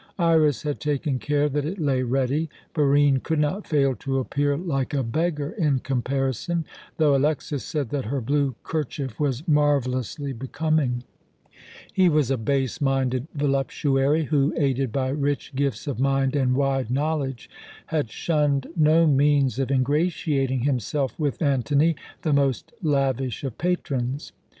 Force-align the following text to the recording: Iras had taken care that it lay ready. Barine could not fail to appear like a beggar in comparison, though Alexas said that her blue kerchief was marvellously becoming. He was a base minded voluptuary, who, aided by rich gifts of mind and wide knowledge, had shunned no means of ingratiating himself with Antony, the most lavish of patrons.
Iras 0.17 0.63
had 0.63 0.79
taken 0.79 1.19
care 1.19 1.47
that 1.47 1.63
it 1.63 1.77
lay 1.77 2.01
ready. 2.01 2.49
Barine 2.73 3.19
could 3.19 3.37
not 3.37 3.67
fail 3.67 3.95
to 3.97 4.17
appear 4.17 4.57
like 4.57 4.95
a 4.95 5.03
beggar 5.03 5.51
in 5.51 5.77
comparison, 5.77 6.65
though 6.97 7.15
Alexas 7.15 7.63
said 7.63 7.91
that 7.91 8.05
her 8.05 8.19
blue 8.19 8.55
kerchief 8.63 9.19
was 9.19 9.47
marvellously 9.47 10.33
becoming. 10.33 11.03
He 11.93 12.09
was 12.09 12.31
a 12.31 12.37
base 12.37 12.81
minded 12.81 13.27
voluptuary, 13.35 14.23
who, 14.23 14.55
aided 14.57 14.91
by 14.91 15.09
rich 15.09 15.53
gifts 15.53 15.85
of 15.85 15.99
mind 15.99 16.35
and 16.35 16.55
wide 16.55 16.89
knowledge, 16.89 17.47
had 17.85 18.09
shunned 18.09 18.65
no 18.75 19.05
means 19.05 19.59
of 19.59 19.69
ingratiating 19.69 20.61
himself 20.61 21.13
with 21.19 21.39
Antony, 21.43 21.95
the 22.23 22.33
most 22.33 22.73
lavish 22.81 23.43
of 23.43 23.55
patrons. 23.59 24.31